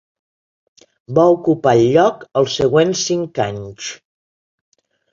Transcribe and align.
Va 1.19 1.25
ocupar 1.35 1.75
el 1.79 1.83
lloc 1.97 2.25
els 2.43 2.59
següents 2.63 3.07
cinc 3.13 3.45
anys. 3.49 3.95